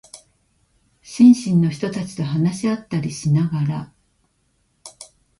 [1.03, 3.93] 新進の人たちと話し合ったりしながら、